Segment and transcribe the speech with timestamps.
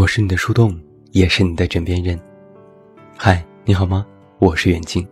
[0.00, 0.80] 我是你的树洞，
[1.12, 2.18] 也是你的枕边人。
[3.18, 4.06] 嗨，你好吗？
[4.38, 5.06] 我是远近。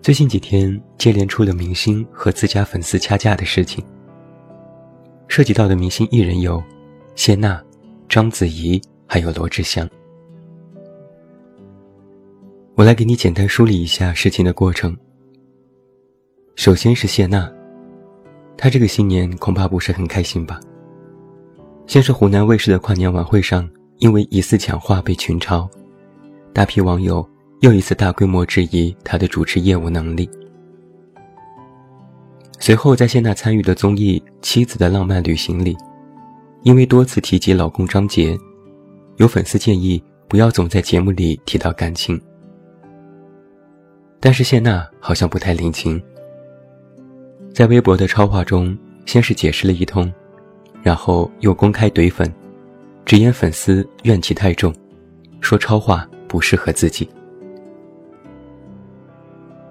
[0.00, 3.84] 最近几天接连出了明星和自家粉丝掐架的事情，
[5.26, 6.62] 涉及到的明星艺人有
[7.16, 7.60] 谢娜、
[8.08, 9.90] 章子怡，还有罗志祥。
[12.76, 14.96] 我来给你简单梳理一下事情的过程。
[16.54, 17.52] 首先是谢娜，
[18.56, 20.60] 她这个新年恐怕不是很开心吧。
[21.88, 23.66] 先是湖南卫视的跨年晚会上，
[23.96, 25.66] 因为疑似抢话被群嘲，
[26.52, 27.26] 大批网友
[27.60, 30.28] 又一次大规模质疑他的主持业务能力。
[32.60, 35.74] 随后，在谢娜参与的综艺《妻子的浪漫旅行》里，
[36.62, 38.36] 因为多次提及老公张杰，
[39.16, 42.20] 有粉丝建议不要总在节目里提到感情。
[44.20, 46.02] 但是谢娜好像不太领情，
[47.54, 50.12] 在微博的超话中，先是解释了一通。
[50.82, 52.32] 然后又公开怼粉，
[53.04, 54.74] 直言粉丝怨气太重，
[55.40, 57.08] 说超话不适合自己，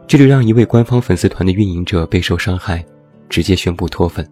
[0.08, 2.86] 这就让一位官方粉丝团的运营者备受伤害，
[3.30, 4.28] 直接宣布脱粉。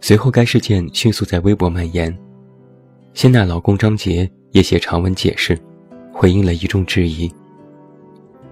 [0.00, 2.16] 随后该事件迅速在微博蔓延，
[3.14, 5.58] 谢娜老公张杰也写长文解释，
[6.12, 7.30] 回应了一众质疑。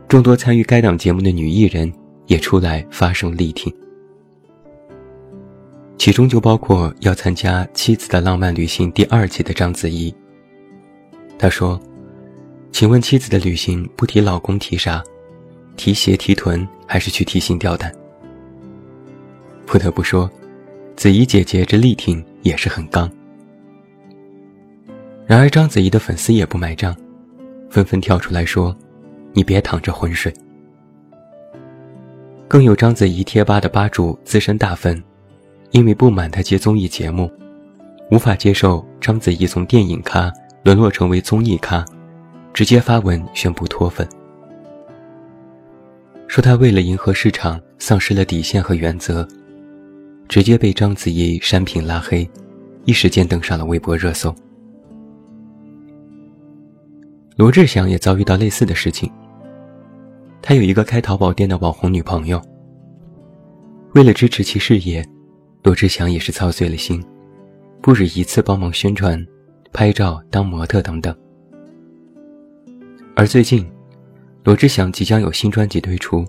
[0.08, 1.92] 众多参与该档节目的女艺人
[2.26, 3.72] 也出来发声力挺。
[5.98, 10.14] 其中就包括要参加《妻子的浪漫旅行》第二季的章子怡。
[11.38, 11.80] 他说
[12.70, 15.02] ：“请问妻子的旅行不提老公提啥？
[15.76, 17.92] 提鞋提臀还是去提心吊胆？”
[19.66, 20.30] 不得不说，
[20.94, 23.10] 子怡姐姐这力挺也是很刚。
[25.26, 26.94] 然而章子怡的粉丝也不买账，
[27.68, 28.76] 纷纷跳出来说
[29.34, 30.32] ：“你别淌着浑水。”
[32.46, 35.02] 更有章子怡贴吧的吧主资深大粉。
[35.72, 37.30] 因为不满他接综艺节目，
[38.10, 40.32] 无法接受章子怡从电影咖
[40.62, 41.84] 沦落成为综艺咖，
[42.54, 44.08] 直接发文宣布脱粉，
[46.28, 49.26] 说他为了迎合市场丧失了底线和原则，
[50.28, 52.28] 直接被章子怡删评拉黑，
[52.84, 54.34] 一时间登上了微博热搜。
[57.36, 59.10] 罗志祥也遭遇到类似的事情，
[60.40, 62.40] 他有一个开淘宝店的网红女朋友，
[63.94, 65.06] 为了支持其事业。
[65.66, 67.04] 罗志祥也是操碎了心，
[67.82, 69.20] 不止一次帮忙宣传、
[69.72, 71.12] 拍照、当模特等等。
[73.16, 73.68] 而最近，
[74.44, 76.24] 罗志祥即将有新专辑推出，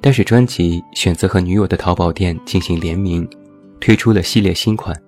[0.00, 3.28] 但是专辑选择和女友的淘宝店进行联名，
[3.78, 4.98] 推出了系列新款。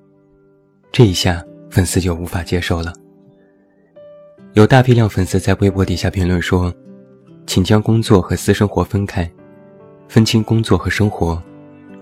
[0.92, 2.92] 这一下，粉丝就无法接受了。
[4.52, 6.70] 有大批量粉丝在微博底下评论说
[7.48, 9.26] ：“请将工作和私生活分开，
[10.06, 11.42] 分清工作和生活，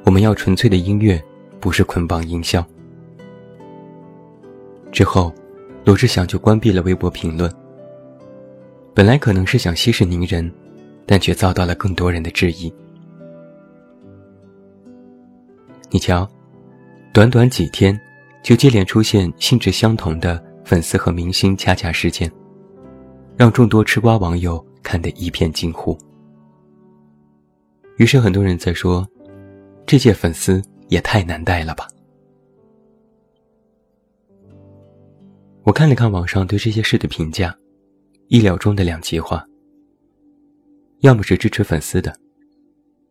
[0.02, 1.22] 我们要纯粹的音乐。”
[1.60, 2.64] 不是捆绑营销。
[4.92, 5.34] 之后，
[5.84, 7.52] 罗志祥就关闭了微博评论。
[8.94, 10.50] 本来可能是想息事宁人，
[11.04, 12.72] 但却遭到了更多人的质疑。
[15.90, 16.28] 你瞧，
[17.12, 17.98] 短短几天，
[18.42, 22.30] 就接连出现性质相同的粉丝和明星掐架事件，
[23.36, 25.96] 让众多吃瓜网友看得一片惊呼。
[27.98, 29.06] 于是，很多人在说，
[29.86, 30.62] 这届粉丝。
[30.88, 31.88] 也太难带了吧！
[35.62, 37.56] 我看了看网上对这些事的评价，
[38.28, 39.44] 意料中的两极化。
[41.00, 42.16] 要么是支持粉丝的，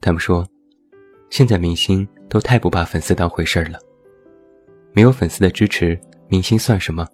[0.02, 0.48] 他们说，
[1.30, 3.80] 现在明星都太不把粉丝当回事儿了，
[4.94, 7.08] 没有粉丝的支持，明星算什么？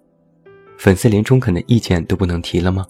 [0.78, 2.86] 粉丝连中肯的意见都不能提了吗？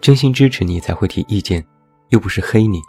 [0.00, 1.64] 真心支持你才会提意见，
[2.10, 2.80] 又不是黑你。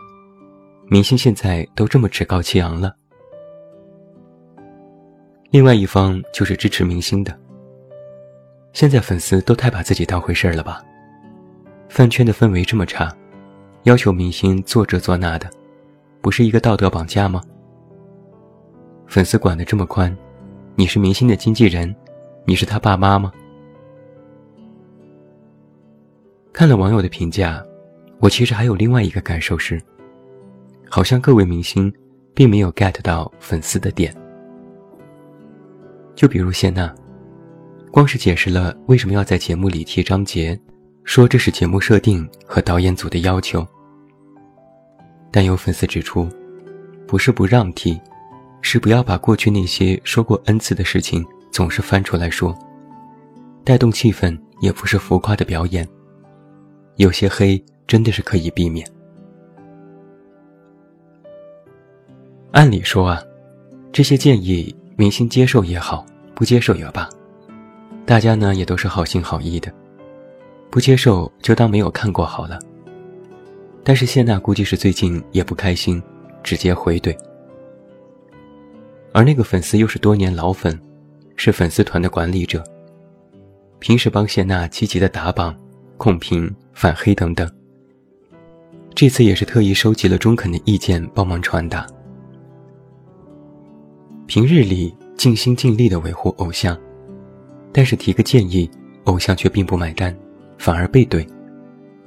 [0.90, 2.96] 明星现在都这么趾高气昂了，
[5.50, 7.38] 另外一方就是支持明星的。
[8.74, 10.84] 现在粉丝都太把自己当回事儿了吧？
[11.88, 13.16] 饭圈的氛围这么差，
[13.84, 15.50] 要求明星做这做那的，
[16.22, 17.42] 不是一个道德绑架吗？
[19.08, 20.16] 粉丝管得这么宽，
[20.76, 21.96] 你是明星的经纪人，
[22.44, 23.32] 你是他爸妈吗？
[26.52, 27.64] 看了网友的评价，
[28.20, 29.82] 我其实还有另外一个感受是。
[30.90, 31.92] 好像各位明星，
[32.34, 34.14] 并没有 get 到粉丝的点。
[36.18, 36.92] 就比如谢娜，
[37.92, 40.60] 光是解释了为什么要在节目里提张杰，
[41.04, 43.66] 说这是节目设定和导演组的要求。
[45.32, 46.28] 但有粉丝指出，
[47.06, 48.02] 不是不让提，
[48.64, 52.58] 是不要把过去那些说过 n 次的事情总是翻出来说，
[53.64, 55.88] 带动气氛也不是浮夸的表演。
[56.96, 58.90] 有些黑真的是可以避免。
[62.54, 63.22] 按理说啊，
[63.92, 66.04] 这些建议明星接受也好，
[66.34, 67.08] 不接受也罢，
[68.04, 69.72] 大家呢也都是好心好意的，
[70.72, 72.58] 不接受就当没有看过好了。
[73.84, 76.02] 但是谢娜估计是最近也不开心，
[76.42, 77.16] 直接回怼。
[79.14, 80.78] 而那个粉丝又是多年老粉，
[81.36, 82.64] 是粉丝团的管理者，
[83.78, 85.56] 平时帮谢娜积极的打榜、
[85.98, 87.48] 控评、反黑等等。
[88.96, 91.86] 这次也是特意收集了中肯的意见帮忙传达。
[94.28, 96.78] 平日里尽心尽力的维护偶像，
[97.72, 98.70] 但是提个建议，
[99.06, 100.14] 偶像却并不买单，
[100.58, 101.26] 反而背怼，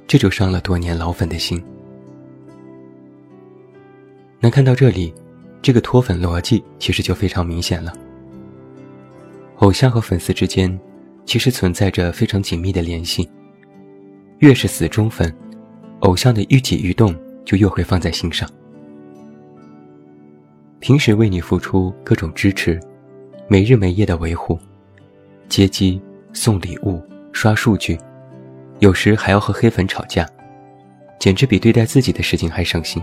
[0.05, 1.61] 这就伤了多年老粉的心。
[4.39, 5.11] 能看到这里，
[5.63, 7.91] 这个脱粉逻辑其实就非常明显了。
[9.57, 10.79] 偶像和粉丝之间，
[11.25, 13.27] 其实存在着非常紧密的联系，
[14.39, 15.35] 越是死忠粉。
[16.01, 17.15] 偶像的一举一动
[17.45, 18.47] 就越会放在心上。
[20.81, 22.79] 平时为你付出各种支持，
[23.47, 24.59] 没日没夜的维护，
[25.47, 26.01] 接机、
[26.33, 26.99] 送礼物、
[27.31, 27.95] 刷数据，
[28.79, 30.27] 有时还要和黑粉吵架，
[31.19, 33.01] 简直比对待自己的事情还省心。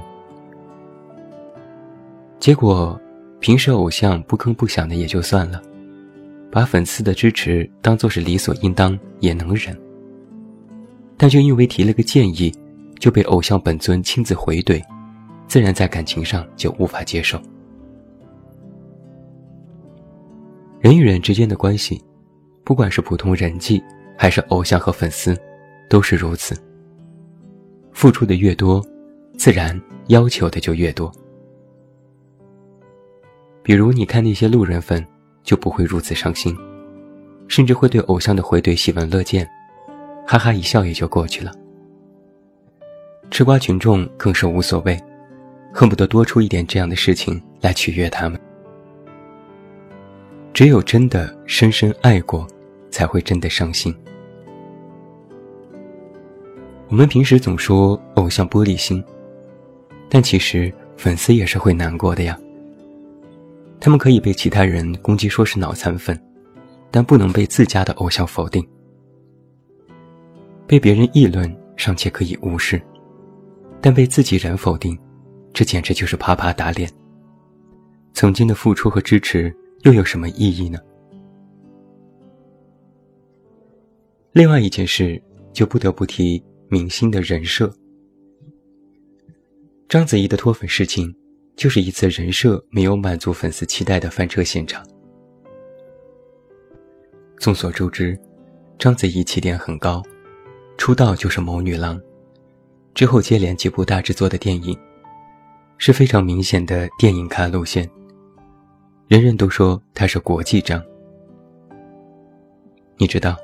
[2.40, 3.00] 结果，
[3.38, 5.62] 平时偶像不吭不响的也就算了，
[6.50, 9.78] 把粉丝的支持当做是理所应当也能忍，
[11.16, 12.52] 但就因为提了个建议。
[12.98, 14.82] 就被偶像本尊亲自回怼，
[15.46, 17.40] 自然在感情上就无法接受。
[20.80, 22.00] 人与人之间的关系，
[22.62, 23.82] 不管是普通人际，
[24.16, 25.36] 还是偶像和粉丝，
[25.88, 26.56] 都是如此。
[27.92, 28.84] 付出的越多，
[29.36, 31.10] 自然要求的就越多。
[33.62, 35.04] 比如，你看那些路人粉，
[35.42, 36.56] 就不会如此伤心，
[37.48, 39.48] 甚至会对偶像的回怼喜闻乐见，
[40.24, 41.52] 哈哈一笑也就过去了。
[43.32, 44.96] 吃瓜群众更是无所谓，
[45.74, 48.40] 恨不得多出一点这样的事情来取悦他们。
[50.58, 52.44] 只有真的深深爱过，
[52.90, 53.94] 才会真的伤心。
[56.88, 59.00] 我们平时总说偶像玻璃心，
[60.08, 62.36] 但其实粉丝也是会难过的呀。
[63.78, 66.20] 他们可以被其他人攻击说是脑残粉，
[66.90, 68.68] 但不能被自家的偶像否定。
[70.66, 72.82] 被别人议论尚且可以无视。
[73.80, 74.98] 但被自己人否定，
[75.52, 76.90] 这简直就是啪啪打脸。
[78.12, 80.78] 曾经的付出和支持又有什么意义呢？
[84.32, 85.20] 另外一件事，
[85.52, 87.72] 就不得不提明星的人设。
[89.88, 91.14] 章子怡的脱粉事情，
[91.56, 94.86] 就是一次人设没有满足粉丝期待的翻车现场。
[97.38, 98.18] 众所周知，
[98.78, 100.02] 章子怡起点很高，
[100.76, 102.00] 出道就是谋女郎。
[102.94, 104.76] 之后接连几部大制作的电影，
[105.78, 107.88] 是非常明显的电影咖路线。
[109.08, 110.84] 人人都说他是国际章。
[112.98, 113.34] 你知道，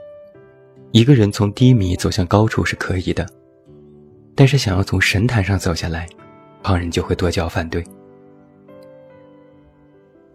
[0.93, 3.27] 一个人从低迷走向高处是可以的，
[4.35, 6.07] 但是想要从神坛上走下来，
[6.63, 7.83] 旁人就会跺脚反对。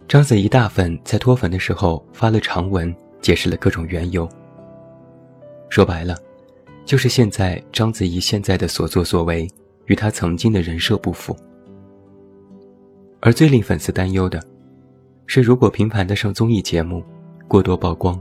[0.08, 4.28] 章子怡大粉在脱粉的时候发了长文，解释了各种缘由。
[5.70, 6.18] 说白了。
[6.86, 9.48] 就是现在，章子怡现在的所作所为
[9.86, 11.38] 与她曾经的人设不符。
[13.20, 14.44] 而最令粉丝担忧的，
[15.32, 17.04] 是如果频繁的上综艺节目，
[17.48, 18.20] 过多曝光，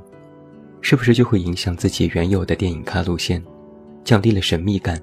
[0.82, 3.42] 是不是就会影响自己原有的电影咖路线，
[4.04, 5.02] 降低了神秘感，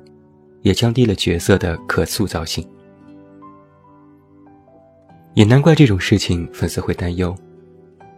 [0.61, 2.63] 也降低了角色的可塑造性。
[5.33, 7.35] 也难怪这种事情粉丝会担忧，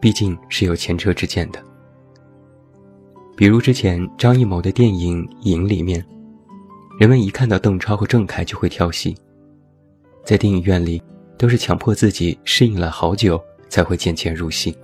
[0.02, 1.64] 毕竟是有前车之鉴的。
[3.38, 6.06] 比如之前张艺谋的电影《影》里面，
[7.00, 9.16] 人们一看到邓超和郑恺就会跳戏，
[10.26, 11.02] 在电影院里
[11.38, 14.76] 都是强迫自己适应了好久才会渐渐入戏。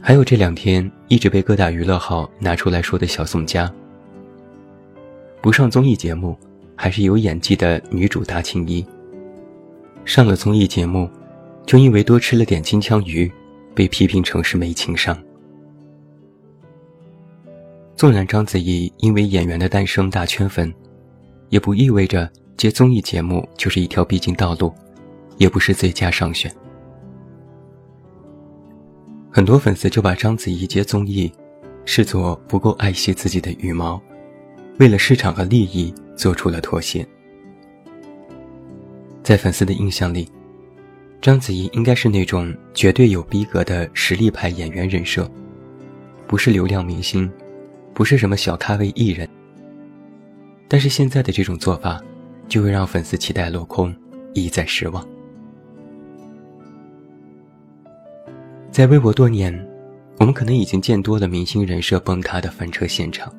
[0.00, 3.72] 还有这两天一直被各大娱乐号拿出来说的小宋佳，
[5.40, 6.36] 不上综艺节目
[6.74, 8.84] 还是有演技的女主大青衣，
[10.04, 11.08] 上了综艺节目，
[11.64, 13.30] 就因为多吃了点金枪鱼，
[13.74, 15.16] 被批评成是没情商。
[17.94, 20.74] 纵然章子怡因为演员的诞生大圈粉，
[21.50, 24.74] 也不意味着接综艺节目就是一条必经道路，
[25.36, 26.52] 也不是最佳上选。
[29.34, 31.32] 很多粉丝就把章子怡接综艺
[31.86, 33.98] 视作不够爱惜自己的羽毛，
[34.78, 37.06] 为了市场和利益做出了妥协。
[39.22, 40.30] 在粉丝的印象里，
[41.22, 45.26] 章子怡应该是那种绝对有逼格的实力派演员人设，
[46.26, 47.30] 不是流量明星。
[47.94, 49.28] 不是什么小咖位艺人，
[50.66, 52.02] 但是现在的这种做法，
[52.48, 53.94] 就会让粉丝期待落空，
[54.32, 55.06] 一再失望。
[58.72, 59.52] 在微博多年，
[60.18, 63.30] 我们可能已经见多了明星人设崩塌的翻车现场。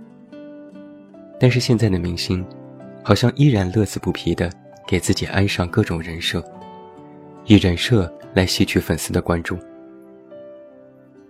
[1.40, 2.46] 但是现在的明星，
[3.04, 4.48] 好像依然乐此不疲地
[4.88, 6.44] 给自己安上各种人设，
[7.48, 9.58] 以人设来吸取粉丝的关注。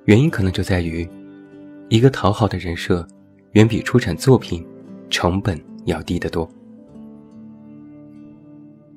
[0.03, 1.10] 原因可能就在于，
[1.88, 3.07] 一个讨好的人设，
[3.53, 4.67] 远比出产作品
[5.10, 6.48] 成本要低得多。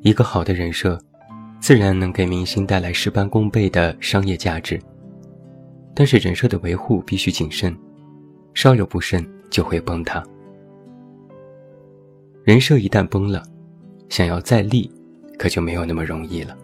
[0.02, 1.00] 一个好的人设，
[1.60, 4.76] 自然能给明星带来事半功倍的商业价值。
[5.99, 7.75] 但是人设的维护必须谨慎，
[8.53, 10.23] 稍有不慎就会崩塌。
[12.45, 13.43] 人设一旦崩了，
[14.11, 14.93] 想要再立，
[15.38, 16.55] 可就没有那么容易了。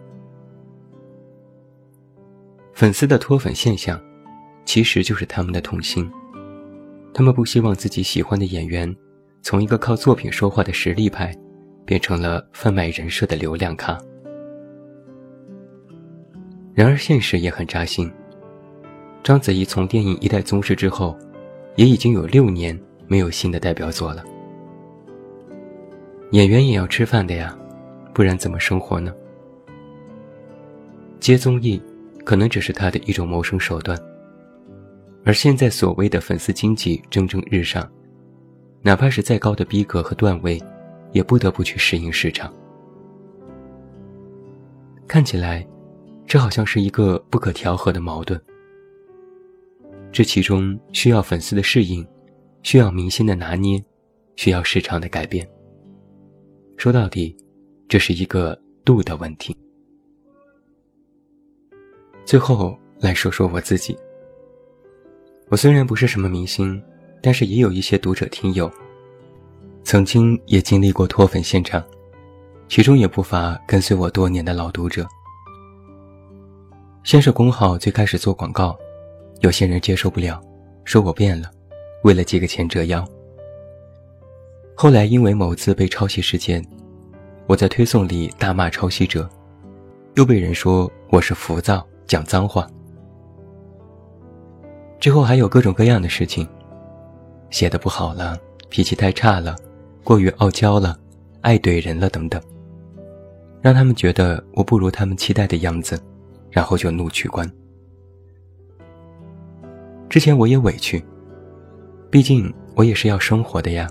[2.73, 3.99] 粉丝的脱粉现象，
[4.65, 6.07] 其实就是他们的痛心。
[7.11, 8.95] 他们不希望自己喜欢的演员，
[9.41, 11.35] 从一个靠作品说话的实力派，
[11.85, 13.97] 变成了贩卖人设的流量咖。
[16.75, 18.11] 然而现实也很扎心。
[19.23, 21.17] 章子怡从电影《一代宗师》之后，
[21.77, 22.77] 也已经有六年
[23.07, 24.21] 没有新的代表作了。
[26.31, 27.57] 演员也要吃饭的呀，
[28.13, 29.13] 不然怎么生活呢？
[31.21, 31.81] 接综艺
[32.25, 33.97] 可能只是他的一种谋生手段。
[35.23, 37.89] 而现在所谓的粉丝经济蒸蒸日上，
[38.81, 40.61] 哪怕是再高的逼格和段位，
[41.13, 42.53] 也不得不去适应市场。
[45.07, 45.65] 看起来，
[46.27, 48.37] 这好像是一个不可调和的矛盾。
[50.13, 52.07] 这其中需要粉丝的适应，
[52.61, 53.83] 需要明星的拿捏，
[54.35, 55.45] 需要市场的改变。
[56.77, 57.35] 说到底，
[57.87, 58.55] 这是一个
[58.85, 59.57] 度的问题。
[62.23, 63.97] 最后来说说我自己。
[65.49, 66.79] 我虽然不是什么明星，
[67.19, 68.71] 但是也有一些读者听友，
[69.83, 71.83] 曾经也经历过脱粉现场，
[72.67, 75.07] 其中也不乏跟随我多年的老读者。
[77.03, 78.77] 先是公号最开始做广告。
[79.43, 80.41] 有些人接受不了，
[80.85, 81.51] 说我变了，
[82.05, 83.05] 为了几个钱折腰。
[84.73, 86.65] 后来因为某次被抄袭事件，
[87.45, 89.29] 我在推送里大骂抄袭者，
[90.15, 92.65] 又被人说我是浮躁讲脏话。
[94.97, 96.47] 之后还有各种各样的事情，
[97.49, 99.57] 写的不好了，脾气太差了，
[100.05, 100.97] 过于傲娇了，
[101.41, 102.41] 爱怼人了等等，
[103.61, 106.01] 让他们觉得我不如他们期待的样子，
[106.49, 107.45] 然后就怒取关。
[110.13, 111.03] 之前我也委屈，
[112.11, 113.89] 毕竟我也是要生活的呀，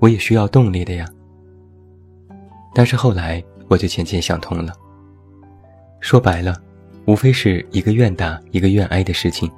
[0.00, 1.08] 我也需要动力的呀。
[2.74, 4.74] 但是后来我就渐渐想通了。
[5.98, 6.60] 说白了，
[7.06, 9.50] 无非是一个愿打一个愿挨的事情。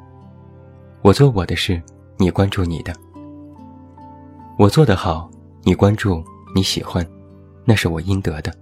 [1.03, 1.83] 我做我的事，
[2.17, 2.93] 你关注你的；
[4.57, 5.29] 我做得好，
[5.65, 6.23] 你关注
[6.55, 7.05] 你喜欢，
[7.65, 8.55] 那是我应得的。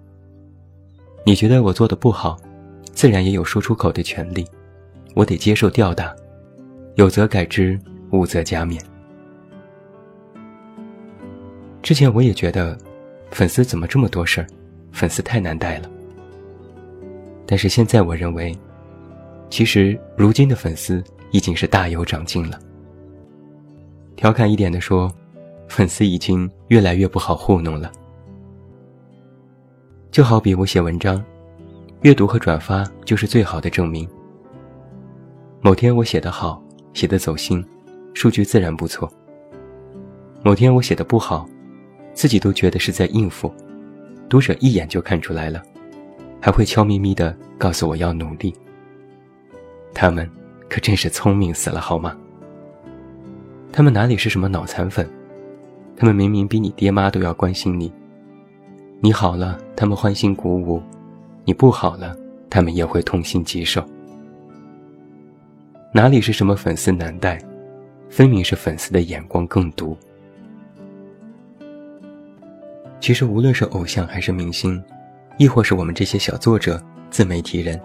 [1.26, 2.34] 你觉得我做的不好，
[2.94, 4.42] 自然也有说出口的权利，
[5.14, 6.16] 我得接受吊打。
[6.96, 7.78] 有则改之，
[8.10, 8.78] 无则加勉。
[11.82, 12.76] 之前我也觉得，
[13.30, 14.46] 粉丝怎么这么多事儿，
[14.92, 15.90] 粉丝太难带了。
[17.46, 18.54] 但是现在我认为，
[19.48, 22.60] 其实如今的粉丝已经是大有长进了。
[24.14, 25.10] 调侃一点的说，
[25.68, 27.90] 粉丝已经越来越不好糊弄了。
[30.10, 31.24] 就好比我写文章，
[32.02, 34.06] 阅读和转发就是最好的证明。
[35.62, 36.62] 某天我写得好。
[36.92, 37.64] 写的走心，
[38.14, 39.10] 数据自然不错。
[40.42, 41.48] 某天我写的不好，
[42.12, 43.52] 自己都觉得是在应付，
[44.28, 45.62] 读者一眼就看出来了，
[46.40, 48.52] 还会悄咪咪的告诉我要努力。
[49.94, 50.28] 他们
[50.68, 52.16] 可真是聪明死了，好吗？
[53.72, 55.08] 他们哪里是什么脑残粉？
[55.96, 57.92] 他们明明比你爹妈都要关心你。
[59.00, 60.82] 你好了，他们欢欣鼓舞；
[61.44, 62.16] 你不好了，
[62.50, 63.84] 他们也会痛心疾首。
[65.94, 67.38] 哪里是什么粉丝难带，
[68.08, 69.94] 分明是粉丝的眼光更毒。
[72.98, 74.82] 其实，无论是偶像还是明星，
[75.36, 77.78] 亦或是我们这些小作者、自媒体人，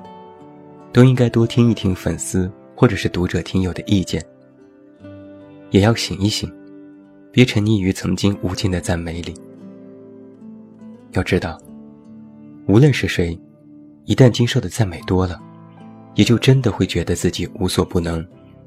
[0.94, 4.26] 都应该多听一听粉丝或者是读者、听友的意见，
[5.72, 6.50] 也要醒一醒，
[7.30, 9.34] 别沉溺于曾经无尽的赞美里。
[11.12, 11.60] 要知道，
[12.68, 13.38] 无论是谁，
[14.06, 15.42] 一旦经受的赞美多了，
[16.18, 18.26] 也就真的会觉得自己无所不能，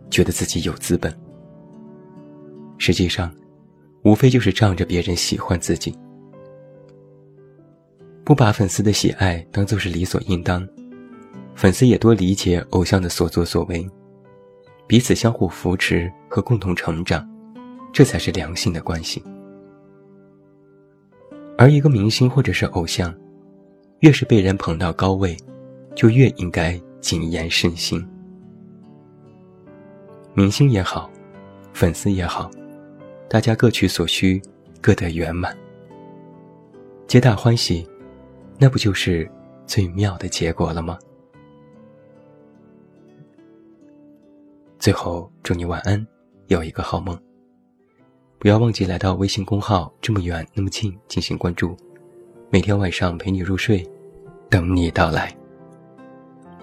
[0.08, 1.12] 觉得自己有资本。
[2.78, 3.34] 实际上，
[4.04, 5.92] 无非就是仗着别人喜欢自己，
[8.24, 10.66] 不把粉丝的喜爱当做是理所应当，
[11.56, 13.84] 粉丝也多理解偶像的所作所为，
[14.86, 17.28] 彼此相互扶持和共同成长，
[17.92, 19.20] 这才是良性的关系。
[21.58, 23.12] 而一个明星或者是偶像，
[23.98, 25.36] 越是被人捧到高位，
[25.96, 26.80] 就越应该。
[27.00, 28.06] 谨言慎行。
[30.34, 31.10] 明星也好，
[31.72, 32.50] 粉丝也好，
[33.28, 34.40] 大家各取所需，
[34.80, 35.56] 各得圆满，
[37.06, 37.86] 皆大欢喜，
[38.58, 39.30] 那不就是
[39.66, 40.98] 最妙的结果了吗？
[44.78, 46.06] 最后，祝你晚安，
[46.46, 47.18] 有一个好梦。
[48.38, 51.76] 不要忘记来到微信公号“这么远那么近”进行关注，
[52.50, 53.86] 每天晚上陪你入睡，
[54.48, 55.36] 等你到来。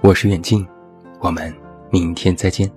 [0.01, 0.65] 我是远近，
[1.19, 1.53] 我们
[1.89, 2.71] 明天再见。